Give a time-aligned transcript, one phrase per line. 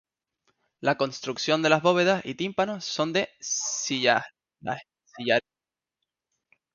[0.79, 4.25] La construcción de las bóvedas y tímpanos son de sillarejo.